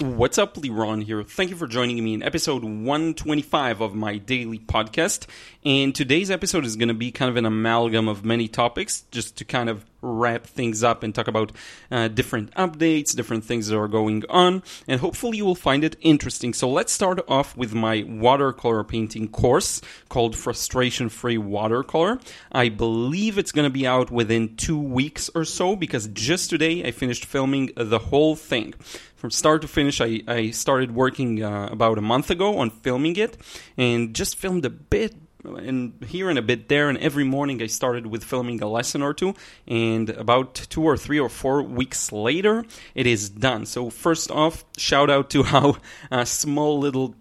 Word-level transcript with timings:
What's 0.00 0.38
up, 0.38 0.56
Liron 0.56 1.04
here. 1.04 1.22
Thank 1.22 1.50
you 1.50 1.56
for 1.56 1.68
joining 1.68 2.02
me 2.02 2.14
in 2.14 2.22
episode 2.24 2.64
125 2.64 3.80
of 3.80 3.94
my 3.94 4.16
daily 4.16 4.58
podcast. 4.58 5.28
And 5.64 5.94
today's 5.94 6.32
episode 6.32 6.64
is 6.64 6.74
going 6.74 6.88
to 6.88 6.94
be 6.94 7.12
kind 7.12 7.30
of 7.30 7.36
an 7.36 7.46
amalgam 7.46 8.08
of 8.08 8.24
many 8.24 8.48
topics, 8.48 9.04
just 9.12 9.36
to 9.36 9.44
kind 9.44 9.68
of 9.68 9.84
wrap 10.04 10.46
things 10.46 10.84
up 10.84 11.02
and 11.02 11.14
talk 11.14 11.28
about 11.28 11.52
uh, 11.90 12.08
different 12.08 12.54
updates, 12.54 13.14
different 13.14 13.44
things 13.44 13.68
that 13.68 13.78
are 13.78 13.88
going 13.88 14.22
on, 14.28 14.62
and 14.86 15.00
hopefully 15.00 15.38
you 15.38 15.44
will 15.44 15.54
find 15.54 15.82
it 15.84 15.96
interesting. 16.00 16.52
So 16.52 16.68
let's 16.68 16.92
start 16.92 17.20
off 17.28 17.56
with 17.56 17.74
my 17.74 18.04
watercolor 18.06 18.84
painting 18.84 19.28
course 19.28 19.80
called 20.08 20.36
Frustration 20.36 21.08
Free 21.08 21.38
Watercolor. 21.38 22.18
I 22.52 22.68
believe 22.68 23.38
it's 23.38 23.52
going 23.52 23.66
to 23.66 23.70
be 23.70 23.86
out 23.86 24.10
within 24.10 24.56
two 24.56 24.78
weeks 24.78 25.30
or 25.34 25.44
so 25.44 25.76
because 25.76 26.06
just 26.08 26.50
today 26.50 26.84
I 26.84 26.90
finished 26.90 27.24
filming 27.24 27.70
the 27.76 27.98
whole 27.98 28.36
thing 28.36 28.74
from 29.16 29.30
start 29.30 29.62
to 29.62 29.68
finish. 29.68 30.02
I, 30.02 30.20
I 30.28 30.50
started 30.50 30.94
working 30.94 31.42
uh, 31.42 31.68
about 31.72 31.96
a 31.96 32.02
month 32.02 32.30
ago 32.30 32.58
on 32.58 32.68
filming 32.68 33.16
it 33.16 33.38
and 33.78 34.14
just 34.14 34.36
filmed 34.36 34.66
a 34.66 34.70
bit 34.70 35.23
and 35.44 35.92
here 36.06 36.30
and 36.30 36.38
a 36.38 36.42
bit 36.42 36.68
there. 36.68 36.88
And 36.88 36.98
every 36.98 37.24
morning 37.24 37.62
I 37.62 37.66
started 37.66 38.06
with 38.06 38.24
filming 38.24 38.62
a 38.62 38.68
lesson 38.68 39.02
or 39.02 39.14
two. 39.14 39.34
And 39.66 40.10
about 40.10 40.54
two 40.54 40.82
or 40.82 40.96
three 40.96 41.20
or 41.20 41.28
four 41.28 41.62
weeks 41.62 42.12
later, 42.12 42.64
it 42.94 43.06
is 43.06 43.28
done. 43.30 43.66
So, 43.66 43.90
first 43.90 44.30
off, 44.30 44.64
shout 44.76 45.10
out 45.10 45.30
to 45.30 45.42
how 45.54 45.76
uh, 46.10 46.24
small 46.24 46.78
little 46.78 47.14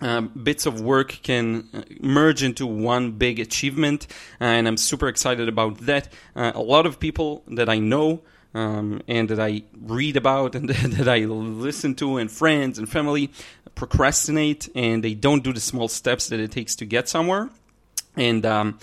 um, 0.00 0.28
bits 0.28 0.66
of 0.66 0.80
work 0.80 1.18
can 1.22 1.68
uh, 1.74 1.82
merge 2.00 2.42
into 2.42 2.66
one 2.66 3.12
big 3.12 3.38
achievement, 3.38 4.06
uh, 4.40 4.44
and 4.44 4.66
I'm 4.66 4.78
super 4.78 5.08
excited 5.08 5.46
about 5.48 5.78
that. 5.78 6.10
Uh, 6.34 6.52
a 6.54 6.62
lot 6.62 6.86
of 6.86 6.98
people 6.98 7.42
that 7.48 7.68
I 7.68 7.80
know 7.80 8.22
um, 8.54 9.02
and 9.06 9.28
that 9.28 9.38
I 9.38 9.62
read 9.78 10.16
about 10.16 10.54
and 10.54 10.70
that 10.70 11.06
I 11.06 11.26
listen 11.26 11.94
to, 11.96 12.16
and 12.16 12.30
friends 12.30 12.78
and 12.78 12.88
family 12.88 13.30
procrastinate 13.74 14.68
and 14.74 15.02
they 15.02 15.14
don't 15.14 15.42
do 15.42 15.52
the 15.52 15.60
small 15.60 15.88
steps 15.88 16.28
that 16.28 16.40
it 16.40 16.50
takes 16.50 16.76
to 16.76 16.84
get 16.84 17.08
somewhere. 17.08 17.50
And 18.16 18.44
um, 18.44 18.78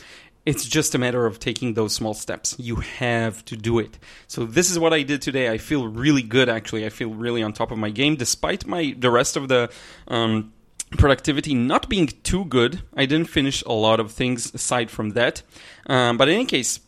it's 0.47 0.65
just 0.65 0.95
a 0.95 0.97
matter 0.97 1.25
of 1.25 1.39
taking 1.39 1.73
those 1.73 1.93
small 1.93 2.13
steps. 2.13 2.55
You 2.57 2.77
have 2.77 3.43
to 3.45 3.57
do 3.57 3.79
it. 3.79 3.99
So 4.27 4.45
this 4.45 4.71
is 4.71 4.79
what 4.79 4.93
I 4.93 5.03
did 5.03 5.21
today. 5.21 5.49
I 5.49 5.57
feel 5.57 5.87
really 5.89 6.21
good 6.21 6.47
actually. 6.47 6.85
I 6.85 6.89
feel 6.89 7.09
really 7.09 7.43
on 7.43 7.51
top 7.51 7.69
of 7.69 7.77
my 7.77 7.89
game 7.89 8.15
despite 8.15 8.65
my 8.65 8.95
the 8.97 9.11
rest 9.11 9.35
of 9.35 9.49
the 9.49 9.69
um, 10.07 10.53
productivity 10.91 11.53
not 11.53 11.89
being 11.89 12.07
too 12.07 12.45
good. 12.45 12.81
I 12.95 13.05
didn't 13.05 13.27
finish 13.27 13.61
a 13.63 13.73
lot 13.73 13.99
of 13.99 14.11
things 14.13 14.53
aside 14.53 14.89
from 14.89 15.09
that. 15.11 15.41
Um, 15.85 16.17
but 16.17 16.29
in 16.29 16.35
any 16.35 16.45
case, 16.45 16.79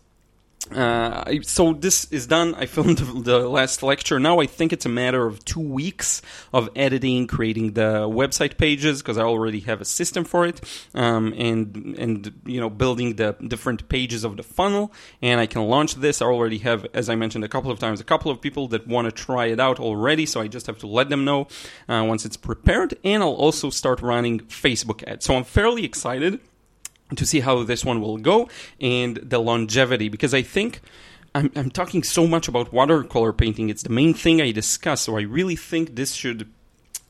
uh, 0.72 1.42
so 1.42 1.74
this 1.74 2.06
is 2.12 2.28
done. 2.28 2.56
I 2.56 2.66
filmed 2.76 2.98
the 2.98 3.40
last 3.48 3.82
lecture. 3.84 4.20
Now 4.20 4.40
I 4.40 4.46
think 4.46 4.74
it's 4.74 4.86
a 4.86 4.90
matter 4.90 5.26
of 5.26 5.44
two 5.46 5.60
weeks 5.60 6.22
of 6.54 6.70
editing, 6.76 7.28
creating 7.28 7.74
the 7.74 8.08
website 8.08 8.58
pages 8.58 9.02
because 9.02 9.18
I 9.18 9.24
already 9.24 9.62
have 9.62 9.82
a 9.82 9.86
system 9.86 10.24
for 10.24 10.46
it, 10.46 10.62
um, 10.94 11.34
and 11.38 11.96
and 11.98 12.42
you 12.46 12.60
know 12.60 12.70
building 12.70 13.16
the 13.16 13.36
different 13.48 13.90
pages 13.90 14.24
of 14.24 14.38
the 14.38 14.44
funnel. 14.44 14.92
And 15.22 15.40
I 15.40 15.46
can 15.46 15.64
launch 15.64 15.96
this. 15.96 16.22
I 16.22 16.26
already 16.26 16.60
have, 16.60 16.86
as 16.94 17.10
I 17.10 17.16
mentioned 17.16 17.44
a 17.44 17.50
couple 17.50 17.72
of 17.72 17.80
times, 17.80 18.00
a 18.00 18.04
couple 18.04 18.32
of 18.32 18.42
people 18.42 18.68
that 18.70 18.88
want 18.88 19.06
to 19.06 19.12
try 19.12 19.48
it 19.48 19.60
out 19.60 19.80
already. 19.80 20.26
So 20.26 20.42
I 20.42 20.48
just 20.48 20.68
have 20.68 20.78
to 20.80 20.88
let 20.88 21.10
them 21.10 21.26
know 21.26 21.48
uh, 21.88 22.06
once 22.08 22.26
it's 22.26 22.38
prepared. 22.38 22.96
And 23.04 23.24
I'll 23.24 23.30
also 23.30 23.70
start 23.70 24.02
running 24.02 24.40
Facebook 24.42 25.04
ads. 25.08 25.26
So 25.26 25.36
I'm 25.36 25.44
fairly 25.44 25.84
excited 25.86 26.40
to 27.16 27.26
see 27.26 27.40
how 27.40 27.64
this 27.64 27.84
one 27.84 28.02
will 28.02 28.18
go 28.18 28.50
and 28.80 29.18
the 29.18 29.40
longevity 29.40 30.10
because 30.10 30.34
I 30.34 30.42
think 30.42 30.82
I'm, 31.36 31.52
I'm 31.56 31.70
talking 31.70 32.04
so 32.04 32.28
much 32.28 32.48
about 32.48 32.74
watercolor 32.74 33.34
painting. 33.34 33.70
It's 33.70 33.84
the 33.84 33.90
main 33.90 34.14
thing 34.14 34.42
I 34.42 34.52
discuss. 34.52 35.02
So 35.02 35.18
I 35.18 35.22
really 35.22 35.56
think 35.56 35.96
this 35.96 36.14
should 36.14 36.52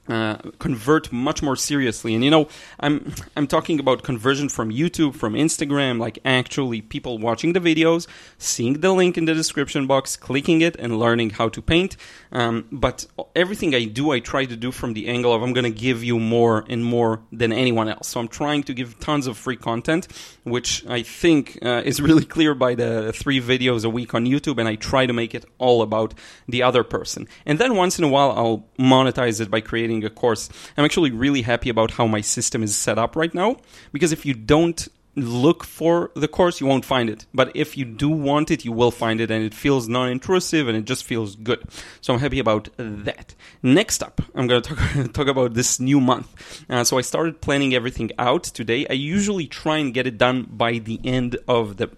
uh, 0.09 0.37
convert 0.57 1.11
much 1.11 1.41
more 1.41 1.55
seriously. 1.55 2.15
And 2.15 2.23
you 2.23 2.31
know, 2.31 2.47
I'm 2.79 3.13
I'm 3.37 3.47
talking 3.47 3.79
about 3.79 4.03
conversion 4.03 4.49
from 4.49 4.71
YouTube, 4.71 5.15
from 5.15 5.33
Instagram, 5.33 5.99
like 5.99 6.19
actually 6.25 6.81
people 6.81 7.19
watching 7.19 7.53
the 7.53 7.59
videos, 7.59 8.07
seeing 8.37 8.81
the 8.81 8.91
link 8.91 9.17
in 9.17 9.25
the 9.25 9.33
description 9.33 9.87
box, 9.87 10.17
clicking 10.17 10.61
it, 10.61 10.75
and 10.77 10.99
learning 10.99 11.31
how 11.31 11.49
to 11.49 11.61
paint. 11.61 11.95
Um, 12.31 12.65
but 12.71 13.05
everything 13.35 13.75
I 13.75 13.85
do, 13.85 14.11
I 14.11 14.19
try 14.19 14.45
to 14.45 14.55
do 14.55 14.71
from 14.71 14.93
the 14.93 15.07
angle 15.07 15.33
of 15.33 15.41
I'm 15.43 15.53
going 15.53 15.71
to 15.71 15.79
give 15.87 16.03
you 16.03 16.19
more 16.19 16.65
and 16.67 16.83
more 16.83 17.21
than 17.31 17.51
anyone 17.51 17.87
else. 17.87 18.07
So 18.09 18.19
I'm 18.19 18.27
trying 18.27 18.63
to 18.63 18.73
give 18.73 18.99
tons 18.99 19.27
of 19.27 19.37
free 19.37 19.55
content, 19.57 20.07
which 20.43 20.85
I 20.87 21.03
think 21.03 21.59
uh, 21.61 21.81
is 21.85 22.01
really 22.01 22.25
clear 22.25 22.55
by 22.55 22.75
the 22.75 23.13
three 23.13 23.41
videos 23.41 23.85
a 23.85 23.89
week 23.89 24.13
on 24.13 24.25
YouTube, 24.25 24.57
and 24.59 24.67
I 24.67 24.75
try 24.75 25.05
to 25.05 25.13
make 25.13 25.35
it 25.35 25.45
all 25.57 25.81
about 25.81 26.13
the 26.47 26.63
other 26.63 26.83
person. 26.83 27.27
And 27.45 27.59
then 27.59 27.75
once 27.75 27.97
in 27.99 28.05
a 28.05 28.09
while, 28.09 28.31
I'll 28.31 28.65
monetize 28.79 29.41
it 29.41 29.51
by 29.51 29.61
creating 29.61 29.98
a 30.03 30.09
course. 30.09 30.49
I'm 30.77 30.85
actually 30.85 31.11
really 31.11 31.41
happy 31.41 31.69
about 31.69 31.91
how 31.91 32.07
my 32.07 32.21
system 32.21 32.63
is 32.63 32.75
set 32.75 32.97
up 32.97 33.15
right 33.15 33.33
now 33.33 33.57
because 33.91 34.11
if 34.11 34.25
you 34.25 34.33
don't 34.33 34.87
look 35.15 35.63
for 35.63 36.11
the 36.15 36.27
course, 36.27 36.59
you 36.59 36.67
won't 36.67 36.85
find 36.85 37.09
it. 37.09 37.25
But 37.33 37.51
if 37.55 37.77
you 37.77 37.85
do 37.85 38.09
want 38.09 38.51
it, 38.51 38.65
you 38.65 38.71
will 38.71 38.91
find 38.91 39.21
it, 39.21 39.31
and 39.31 39.43
it 39.43 39.53
feels 39.53 39.87
non 39.87 40.09
intrusive 40.09 40.67
and 40.67 40.77
it 40.77 40.85
just 40.85 41.03
feels 41.03 41.35
good. 41.35 41.63
So 42.01 42.13
I'm 42.13 42.19
happy 42.19 42.39
about 42.39 42.69
that. 42.77 43.35
Next 43.61 44.03
up, 44.03 44.21
I'm 44.35 44.47
going 44.47 44.61
to 44.61 44.75
talk, 44.75 45.11
talk 45.13 45.27
about 45.27 45.53
this 45.53 45.79
new 45.79 45.99
month. 45.99 46.63
Uh, 46.69 46.83
so 46.83 46.97
I 46.97 47.01
started 47.01 47.41
planning 47.41 47.73
everything 47.73 48.11
out 48.17 48.43
today. 48.43 48.85
I 48.89 48.93
usually 48.93 49.47
try 49.47 49.77
and 49.77 49.93
get 49.93 50.07
it 50.07 50.17
done 50.17 50.47
by 50.49 50.79
the 50.79 50.99
end 51.03 51.37
of 51.47 51.77
the 51.77 51.89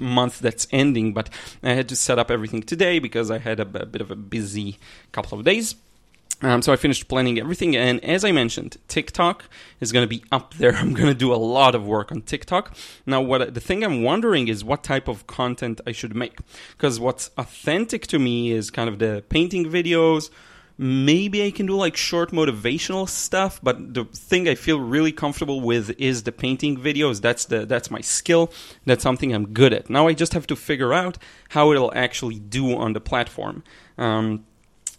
month 0.00 0.38
that's 0.38 0.66
ending, 0.70 1.12
but 1.12 1.28
I 1.62 1.74
had 1.74 1.88
to 1.90 1.96
set 1.96 2.18
up 2.18 2.30
everything 2.30 2.62
today 2.62 2.98
because 2.98 3.30
I 3.30 3.38
had 3.38 3.60
a, 3.60 3.62
a 3.62 3.86
bit 3.86 4.00
of 4.00 4.10
a 4.10 4.16
busy 4.16 4.78
couple 5.12 5.38
of 5.38 5.44
days. 5.44 5.74
Um, 6.40 6.62
so 6.62 6.72
I 6.72 6.76
finished 6.76 7.08
planning 7.08 7.38
everything, 7.40 7.74
and 7.74 8.02
as 8.04 8.24
I 8.24 8.30
mentioned, 8.30 8.76
TikTok 8.86 9.44
is 9.80 9.90
going 9.90 10.04
to 10.04 10.08
be 10.08 10.24
up 10.30 10.54
there. 10.54 10.72
I'm 10.76 10.94
going 10.94 11.08
to 11.08 11.14
do 11.14 11.32
a 11.32 11.36
lot 11.36 11.74
of 11.74 11.84
work 11.84 12.12
on 12.12 12.22
TikTok. 12.22 12.76
Now, 13.06 13.20
what 13.20 13.54
the 13.54 13.60
thing 13.60 13.82
I'm 13.82 14.02
wondering 14.02 14.46
is 14.46 14.62
what 14.62 14.84
type 14.84 15.08
of 15.08 15.26
content 15.26 15.80
I 15.86 15.92
should 15.92 16.14
make, 16.14 16.38
because 16.76 17.00
what's 17.00 17.30
authentic 17.36 18.06
to 18.08 18.18
me 18.18 18.52
is 18.52 18.70
kind 18.70 18.88
of 18.88 18.98
the 19.00 19.24
painting 19.28 19.66
videos. 19.66 20.30
Maybe 20.80 21.44
I 21.44 21.50
can 21.50 21.66
do 21.66 21.74
like 21.74 21.96
short 21.96 22.30
motivational 22.30 23.08
stuff, 23.08 23.58
but 23.60 23.94
the 23.94 24.04
thing 24.04 24.48
I 24.48 24.54
feel 24.54 24.78
really 24.78 25.10
comfortable 25.10 25.60
with 25.60 25.90
is 25.98 26.22
the 26.22 26.30
painting 26.30 26.76
videos. 26.76 27.20
That's 27.20 27.46
the 27.46 27.66
that's 27.66 27.90
my 27.90 28.00
skill. 28.00 28.52
That's 28.86 29.02
something 29.02 29.34
I'm 29.34 29.48
good 29.48 29.72
at. 29.72 29.90
Now 29.90 30.06
I 30.06 30.12
just 30.12 30.34
have 30.34 30.46
to 30.46 30.54
figure 30.54 30.94
out 30.94 31.18
how 31.48 31.72
it'll 31.72 31.92
actually 31.96 32.38
do 32.38 32.76
on 32.76 32.92
the 32.92 33.00
platform. 33.00 33.64
Um, 33.98 34.44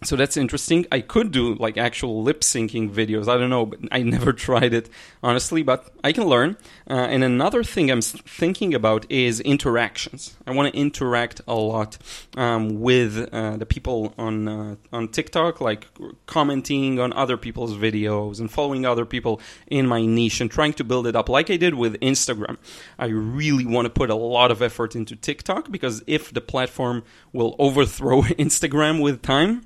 so 0.02 0.16
that's 0.16 0.36
interesting. 0.38 0.86
I 0.90 1.00
could 1.00 1.30
do 1.30 1.54
like 1.54 1.76
actual 1.76 2.22
lip 2.22 2.40
syncing 2.40 2.90
videos. 2.90 3.28
I 3.28 3.36
don't 3.36 3.50
know, 3.50 3.66
but 3.66 3.80
I 3.92 4.02
never 4.02 4.32
tried 4.46 4.72
it 4.72 4.88
honestly. 5.22 5.62
But 5.62 5.92
I 6.02 6.12
can 6.12 6.24
learn. 6.24 6.56
Uh, 6.88 6.94
and 6.94 7.22
another 7.22 7.62
thing 7.62 7.90
I'm 7.90 8.00
thinking 8.00 8.72
about 8.72 9.04
is 9.10 9.40
interactions. 9.40 10.36
I 10.46 10.52
want 10.52 10.72
to 10.72 10.78
interact 10.78 11.42
a 11.46 11.54
lot 11.54 11.98
um, 12.36 12.80
with 12.80 13.28
uh, 13.30 13.58
the 13.58 13.66
people 13.66 14.14
on 14.16 14.48
uh, 14.48 14.76
on 14.90 15.08
TikTok, 15.08 15.60
like 15.60 15.86
commenting 16.24 16.98
on 16.98 17.12
other 17.12 17.36
people's 17.36 17.74
videos 17.74 18.40
and 18.40 18.50
following 18.50 18.86
other 18.86 19.04
people 19.04 19.40
in 19.66 19.86
my 19.86 20.06
niche 20.06 20.40
and 20.40 20.50
trying 20.50 20.72
to 20.74 20.84
build 20.84 21.06
it 21.06 21.14
up, 21.14 21.28
like 21.28 21.50
I 21.50 21.58
did 21.58 21.74
with 21.74 22.00
Instagram. 22.00 22.56
I 22.98 23.06
really 23.06 23.66
want 23.66 23.84
to 23.84 23.90
put 23.90 24.08
a 24.08 24.14
lot 24.14 24.50
of 24.50 24.62
effort 24.62 24.96
into 24.96 25.14
TikTok 25.14 25.70
because 25.70 26.02
if 26.06 26.32
the 26.32 26.40
platform 26.40 27.04
will 27.34 27.54
overthrow 27.58 28.22
Instagram 28.22 29.02
with 29.02 29.20
time 29.20 29.62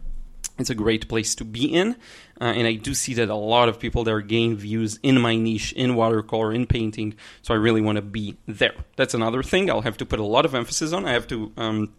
it's 0.59 0.70
a 0.70 0.75
great 0.75 1.09
place 1.09 1.34
to 1.37 1.44
be 1.44 1.66
in. 1.66 1.97
Uh, 2.41 2.44
and 2.44 2.66
I 2.66 2.75
do 2.75 2.94
see 2.94 3.15
that 3.15 3.28
a 3.28 3.34
lot 3.34 3.69
of 3.69 3.78
people 3.78 4.04
there 4.04 4.20
gain 4.20 4.56
views 4.56 4.98
in 5.03 5.20
my 5.20 5.37
niche, 5.37 5.72
in 5.72 5.94
watercolor, 5.94 6.53
in 6.53 6.66
painting. 6.66 7.15
So 7.42 7.54
I 7.54 7.56
really 7.56 7.81
want 7.81 7.97
to 7.97 8.03
be 8.03 8.37
there. 8.47 8.75
That's 8.97 9.14
another 9.14 9.43
thing 9.43 9.70
I'll 9.70 9.82
have 9.82 9.97
to 9.98 10.06
put 10.06 10.20
a 10.20 10.25
lot 10.25 10.44
of 10.44 10.54
emphasis 10.54 10.93
on. 10.93 11.06
I 11.06 11.12
have 11.12 11.26
to 11.28 11.53
um, 11.56 11.93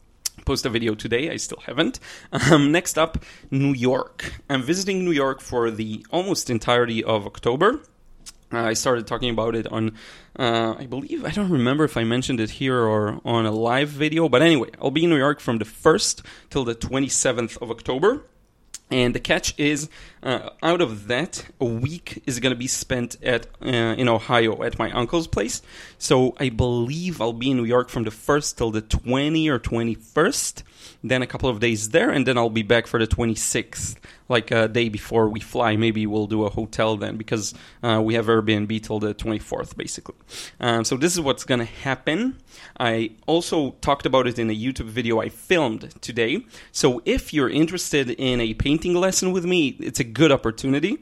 post 0.45 0.65
a 0.65 0.69
video 0.69 0.95
today. 0.95 1.29
I 1.29 1.37
still 1.37 1.61
haven't. 1.65 1.99
Um, 2.51 2.71
next 2.71 2.97
up, 2.97 3.23
New 3.49 3.73
York. 3.73 4.33
I'm 4.49 4.61
visiting 4.61 5.03
New 5.03 5.11
York 5.11 5.41
for 5.41 5.71
the 5.71 6.05
almost 6.11 6.49
entirety 6.49 7.03
of 7.03 7.25
October. 7.25 7.81
Uh, 8.53 8.59
I 8.59 8.73
started 8.73 9.07
talking 9.07 9.31
about 9.31 9.55
it 9.55 9.67
on, 9.67 9.95
uh, 10.37 10.75
I 10.77 10.85
believe, 10.85 11.25
I 11.25 11.31
don't 11.31 11.49
remember 11.49 11.83
if 11.83 11.97
I 11.97 12.03
mentioned 12.03 12.39
it 12.39 12.51
here 12.51 12.77
or 12.77 13.19
on 13.25 13.45
a 13.45 13.51
live 13.51 13.89
video, 13.89 14.29
but 14.29 14.41
anyway, 14.41 14.69
I'll 14.79 14.91
be 14.91 15.05
in 15.05 15.09
New 15.09 15.17
York 15.17 15.39
from 15.39 15.57
the 15.57 15.65
1st 15.65 16.23
till 16.51 16.63
the 16.63 16.75
27th 16.75 17.59
of 17.61 17.71
October. 17.71 18.23
And 18.91 19.15
the 19.15 19.19
catch 19.19 19.57
is, 19.57 19.89
uh, 20.21 20.51
out 20.61 20.79
of 20.79 21.07
that, 21.07 21.45
a 21.59 21.65
week 21.65 22.21
is 22.27 22.39
going 22.39 22.51
to 22.51 22.57
be 22.57 22.67
spent 22.67 23.21
at 23.23 23.47
uh, 23.61 23.67
in 23.67 24.07
Ohio 24.07 24.61
at 24.63 24.77
my 24.77 24.91
uncle's 24.91 25.27
place. 25.27 25.63
So 25.97 26.35
I 26.39 26.49
believe 26.49 27.19
I'll 27.19 27.33
be 27.33 27.51
in 27.51 27.57
New 27.57 27.65
York 27.65 27.89
from 27.89 28.03
the 28.03 28.11
first 28.11 28.57
till 28.57 28.69
the 28.69 28.81
twenty 28.81 29.49
or 29.49 29.57
twenty 29.57 29.95
first. 29.95 30.63
Then 31.03 31.23
a 31.23 31.27
couple 31.27 31.49
of 31.49 31.59
days 31.59 31.89
there, 31.89 32.11
and 32.11 32.27
then 32.27 32.37
I'll 32.37 32.49
be 32.51 32.63
back 32.63 32.85
for 32.85 32.99
the 32.99 33.07
twenty 33.07 33.35
sixth 33.35 33.99
like 34.27 34.49
a 34.49 34.67
day 34.67 34.89
before 34.89 35.29
we 35.29 35.39
fly. 35.39 35.75
Maybe 35.75 36.07
we'll 36.07 36.25
do 36.27 36.45
a 36.45 36.49
hotel 36.49 36.97
then 36.97 37.15
because 37.15 37.53
uh, 37.83 38.01
we 38.03 38.15
have 38.15 38.25
Airbnb 38.25 38.81
till 38.81 38.99
the 38.99 39.13
24th, 39.13 39.77
basically. 39.77 40.15
Um, 40.59 40.83
so 40.83 40.97
this 40.97 41.13
is 41.13 41.21
what's 41.21 41.43
going 41.43 41.59
to 41.59 41.65
happen. 41.65 42.37
I 42.79 43.11
also 43.27 43.71
talked 43.81 44.07
about 44.07 44.25
it 44.25 44.39
in 44.39 44.49
a 44.49 44.55
YouTube 44.55 44.85
video 44.85 45.21
I 45.21 45.29
filmed 45.29 45.93
today. 46.01 46.43
So 46.71 47.03
if 47.05 47.35
you're 47.35 47.51
interested 47.51 48.09
in 48.09 48.41
a 48.41 48.55
painting 48.55 48.74
painting 48.75 48.93
lesson 48.93 49.31
with 49.31 49.45
me, 49.45 49.69
it's 49.79 50.01
a 50.01 50.03
good 50.03 50.33
opportunity. 50.33 50.97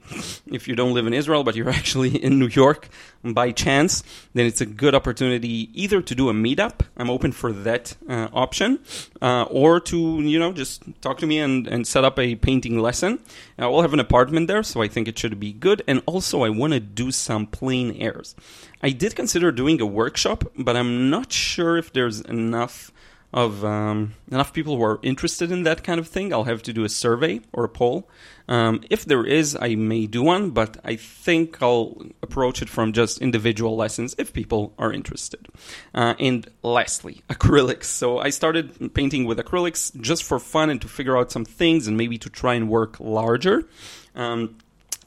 If 0.46 0.68
you 0.68 0.76
don't 0.76 0.94
live 0.94 1.08
in 1.08 1.14
Israel, 1.16 1.44
but 1.44 1.56
you're 1.56 1.70
actually 1.82 2.24
in 2.24 2.38
New 2.38 2.50
York 2.50 2.88
by 3.24 3.52
chance, 3.52 4.04
then 4.36 4.46
it's 4.46 4.62
a 4.62 4.68
good 4.68 4.94
opportunity 4.94 5.72
either 5.74 6.00
to 6.04 6.14
do 6.14 6.30
a 6.30 6.34
meetup. 6.34 6.82
I'm 6.96 7.10
open 7.10 7.32
for 7.32 7.52
that 7.52 7.96
uh, 8.08 8.28
option, 8.32 8.78
uh, 9.24 9.46
or 9.50 9.80
to 9.90 9.98
you 10.22 10.38
know 10.38 10.54
just 10.54 10.84
talk 11.02 11.18
to 11.18 11.26
me 11.26 11.40
and, 11.40 11.66
and 11.68 11.88
set 11.88 12.04
up 12.04 12.20
a 12.20 12.36
painting 12.36 12.78
lesson. 12.78 13.18
Uh, 13.60 13.72
we'll 13.72 13.82
have 13.82 13.94
an 13.94 14.00
apartment 14.00 14.48
there, 14.48 14.62
so 14.62 14.84
I 14.84 14.88
think 14.88 15.08
it 15.08 15.18
should 15.18 15.40
be 15.40 15.52
good. 15.52 15.82
And 15.88 16.04
also, 16.06 16.44
I 16.44 16.50
want 16.50 16.74
to 16.74 16.80
do 16.80 17.10
some 17.10 17.48
plein 17.48 17.96
airs. 18.00 18.36
I 18.84 18.92
did 18.92 19.16
consider 19.16 19.52
doing 19.52 19.82
a 19.82 19.88
workshop, 19.88 20.44
but 20.56 20.78
I'm 20.78 21.10
not 21.10 21.32
sure 21.32 21.76
if 21.76 21.92
there's 21.92 22.22
enough 22.22 22.92
of 23.34 23.66
um, 23.66 24.14
enough 24.32 24.54
people 24.54 24.78
who 24.78 24.84
are 24.84 25.00
interested 25.02 25.52
in 25.52 25.64
that 25.64 25.84
kind 25.84 26.00
of 26.00 26.08
thing. 26.08 26.32
I'll 26.32 26.44
have 26.44 26.62
to 26.64 26.74
do 26.74 26.84
a 26.84 26.90
survey 26.90 27.42
or 27.52 27.64
a 27.64 27.70
poll. 27.70 28.08
Um, 28.48 28.82
if 28.90 29.06
there 29.06 29.26
is, 29.26 29.58
I 29.60 29.74
may 29.76 30.06
do 30.06 30.22
one, 30.22 30.52
but 30.52 30.78
I 30.84 30.98
think 30.98 31.62
I'll 31.62 32.02
approach 32.22 32.62
it 32.62 32.70
from 32.70 32.94
just 32.94 33.22
individual 33.22 33.76
lessons 33.76 34.14
if 34.20 34.34
people 34.34 34.74
are 34.78 34.94
interested. 34.94 35.48
Uh, 35.96 36.14
and 36.20 36.48
lastly, 36.62 37.24
acrylics. 37.30 37.86
So 37.86 38.20
I 38.20 38.30
started 38.30 38.94
painting 38.94 39.26
with 39.26 39.40
acrylics 39.40 40.00
just 40.00 40.24
for 40.24 40.40
fun 40.40 40.70
and 40.70 40.82
to 40.82 40.88
figure 40.88 41.18
out 41.18 41.32
some 41.32 41.46
things 41.46 41.88
and 41.88 41.98
maybe 41.98 42.20
to 42.20 42.30
try 42.30 42.54
and 42.54 42.70
work 42.70 43.00
larger. 43.00 43.68
Um, 44.16 44.58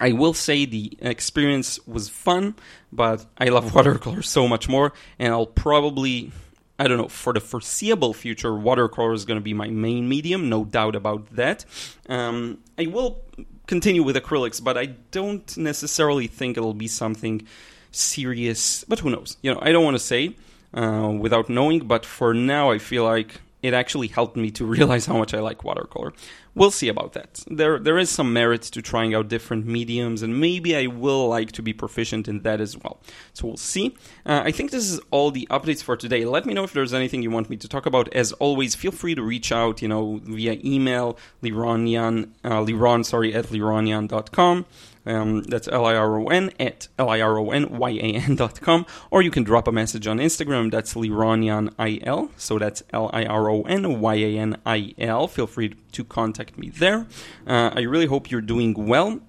I 0.01 0.13
will 0.13 0.35
say 0.35 0.67
the 0.67 0.97
experience 1.01 1.79
was 1.87 2.09
fun, 2.09 2.57
but 2.93 3.25
I 3.39 3.47
love 3.51 3.75
watercolor 3.75 4.23
so 4.23 4.49
much 4.49 4.69
more, 4.69 4.93
and 5.19 5.33
I'll 5.33 5.47
probably 5.47 6.33
I 6.79 6.89
don't 6.89 6.99
know, 6.99 7.09
for 7.09 7.33
the 7.33 7.41
foreseeable 7.41 8.13
future, 8.13 8.55
watercolor 8.55 9.15
is 9.15 9.25
going 9.25 9.39
to 9.39 9.45
be 9.45 9.55
my 9.55 9.69
main 9.69 10.09
medium, 10.09 10.49
no 10.49 10.65
doubt 10.65 10.95
about 10.95 11.35
that. 11.35 11.65
Um, 12.09 12.59
I 12.79 12.87
will 12.87 13.23
continue 13.67 14.03
with 14.03 14.17
acrylics, 14.17 14.63
but 14.63 14.77
I 14.77 14.87
don't 15.11 15.57
necessarily 15.57 16.27
think 16.27 16.57
it'll 16.57 16.75
be 16.75 16.89
something 16.89 17.47
serious. 17.91 18.85
But 18.85 18.99
who 18.99 19.11
knows? 19.11 19.37
You 19.43 19.55
know, 19.55 19.59
I 19.63 19.73
don't 19.73 19.85
want 19.85 19.97
to 19.97 20.03
say 20.03 20.37
uh, 20.75 21.15
without 21.19 21.49
knowing, 21.49 21.87
but 21.87 22.05
for 22.05 22.35
now, 22.35 22.71
I 22.71 22.79
feel 22.79 23.05
like 23.05 23.41
it 23.67 23.75
actually 23.75 24.09
helped 24.09 24.37
me 24.37 24.51
to 24.53 24.65
realize 24.77 25.07
how 25.07 25.19
much 25.19 25.35
I 25.35 25.41
like 25.41 25.65
watercolor. 25.65 26.13
We'll 26.55 26.71
see 26.71 26.89
about 26.89 27.13
that. 27.13 27.45
There, 27.49 27.79
there 27.79 27.99
is 27.99 28.09
some 28.09 28.33
merit 28.33 28.63
to 28.63 28.81
trying 28.81 29.15
out 29.15 29.29
different 29.29 29.67
mediums, 29.67 30.23
and 30.23 30.41
maybe 30.41 30.75
I 30.75 30.87
will 30.87 31.29
like 31.29 31.53
to 31.53 31.63
be 31.63 31.75
proficient 31.75 32.29
in 32.29 32.41
that 32.41 32.63
as 32.63 32.79
well. 32.79 32.99
So 33.35 33.47
we'll 33.47 33.59
see. 33.59 33.95
Uh, 34.25 34.43
I 34.45 34.53
think 34.53 34.71
this 34.71 34.91
is 34.91 34.99
all 35.11 35.31
the 35.31 35.47
updates 35.51 35.83
for 35.83 35.97
today. 35.97 36.25
Let 36.25 36.47
me 36.47 36.55
know 36.55 36.65
if 36.65 36.73
there's 36.73 36.95
anything 36.95 37.23
you 37.23 37.31
want 37.31 37.51
me 37.51 37.57
to 37.59 37.69
talk 37.69 37.85
about. 37.85 38.11
As 38.15 38.33
always, 38.33 38.75
feel 38.75 38.93
free 38.93 39.15
to 39.15 39.23
reach 39.23 39.53
out, 39.53 39.83
you 39.83 39.89
know, 39.89 40.21
via 40.25 40.59
email, 40.65 41.19
Lironyan, 41.43 42.31
uh, 42.43 42.65
Liron, 42.65 43.05
sorry, 43.05 43.35
at 43.35 43.47
lironyan.com. 43.47 44.65
Um, 45.07 45.43
that's 45.45 45.69
L 45.69 45.87
I 45.87 45.95
R 45.95 46.19
O 46.19 46.27
N 46.27 46.51
at 46.59 46.89
L 46.99 47.09
I 47.09 47.21
R 47.21 47.39
O 47.39 47.51
N 47.51 47.79
Y 47.79 47.91
A 47.91 48.13
N 48.15 48.37
dot 48.43 48.61
com. 48.61 48.87
Or 49.11 49.23
you 49.23 49.31
can 49.31 49.45
drop 49.45 49.69
a 49.69 49.73
message 49.73 50.07
on 50.07 50.19
Instagram. 50.19 50.71
That's 50.71 50.95
Lironyan 50.95 51.73
I 51.79 52.01
L. 52.03 52.31
So 52.37 52.59
that's 52.59 52.83
L 52.93 53.11
I 53.13 53.25
R 53.25 53.49
O 53.49 53.63
N 53.63 54.01
Y 54.01 54.15
A 54.15 54.39
N 54.39 54.59
I 54.67 54.95
L. 54.99 55.29
Feel 55.29 55.47
free 55.47 55.75
to 55.93 56.05
contact 56.05 56.59
me 56.59 56.71
there. 56.71 57.07
Uh, 57.47 57.71
I 57.75 57.83
really 57.83 58.07
hope 58.07 58.31
you're 58.31 58.41
doing 58.41 58.75
well. 58.75 59.21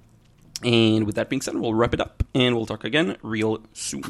And 0.63 1.05
with 1.05 1.15
that 1.15 1.29
being 1.29 1.41
said, 1.41 1.55
we'll 1.55 1.75
wrap 1.75 1.93
it 1.93 2.01
up 2.01 2.23
and 2.33 2.55
we'll 2.55 2.65
talk 2.65 2.83
again 2.83 3.17
real 3.21 3.61
soon. 3.73 4.03